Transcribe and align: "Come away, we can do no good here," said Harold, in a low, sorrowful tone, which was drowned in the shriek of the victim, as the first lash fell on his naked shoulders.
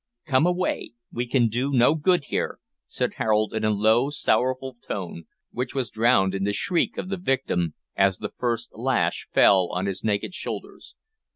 "Come 0.25 0.47
away, 0.47 0.93
we 1.11 1.27
can 1.27 1.47
do 1.47 1.71
no 1.71 1.93
good 1.93 2.25
here," 2.25 2.57
said 2.87 3.13
Harold, 3.17 3.53
in 3.53 3.63
a 3.63 3.69
low, 3.69 4.09
sorrowful 4.09 4.75
tone, 4.81 5.25
which 5.51 5.75
was 5.75 5.91
drowned 5.91 6.33
in 6.33 6.43
the 6.43 6.53
shriek 6.53 6.97
of 6.97 7.09
the 7.09 7.17
victim, 7.17 7.75
as 7.95 8.17
the 8.17 8.29
first 8.29 8.71
lash 8.73 9.27
fell 9.31 9.69
on 9.71 9.85
his 9.85 10.03
naked 10.03 10.33
shoulders. 10.33 10.95